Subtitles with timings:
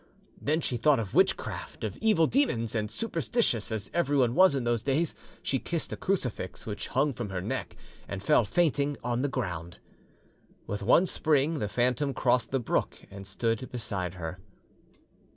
[0.41, 4.63] Then she thought of witchcraft, of evil demons, and superstitious as every one was in
[4.63, 7.75] those days, she kissed a crucifix which hung from her neck,
[8.07, 9.77] and fell fainting on the ground.
[10.65, 14.39] With one spring the phantom crossed the brook and stood beside her.